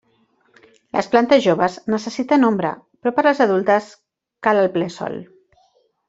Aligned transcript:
Les 0.97 1.09
plantes 1.15 1.41
joves 1.47 1.75
necessiten 1.93 2.47
ombra 2.49 2.71
però 3.05 3.13
per 3.17 3.25
les 3.27 3.41
adultes 3.45 3.91
cal 4.47 4.63
el 4.63 4.71
ple 4.79 4.89
sol. 4.95 5.19